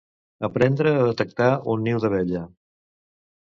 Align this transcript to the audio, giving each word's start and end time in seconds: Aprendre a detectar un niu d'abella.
Aprendre 0.47 0.93
a 0.93 1.03
detectar 1.09 1.51
un 1.75 1.85
niu 1.89 2.01
d'abella. 2.07 2.43